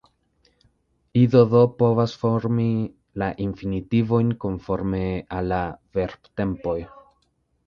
Ido 1.23 1.41
do 1.51 1.61
povas 1.81 2.15
formi 2.21 2.67
la 3.23 3.27
infinitivojn 3.45 4.33
konforme 4.47 5.03
al 5.37 5.53
la 5.55 5.61
verbtempoj. 6.01 6.79